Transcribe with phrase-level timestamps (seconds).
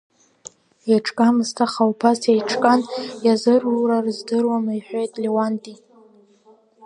[0.93, 2.81] Еиҿкаамызт, аха убас еиҿкаан,
[3.25, 5.75] иазырура рыздыруам,— иҳәеит Леуанти.